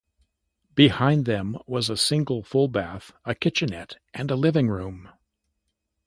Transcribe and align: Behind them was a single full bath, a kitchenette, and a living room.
Behind 0.73 1.25
them 1.25 1.59
was 1.67 1.87
a 1.87 1.95
single 1.95 2.41
full 2.41 2.67
bath, 2.67 3.11
a 3.23 3.35
kitchenette, 3.35 3.97
and 4.15 4.31
a 4.31 4.35
living 4.35 4.67
room. 4.67 5.09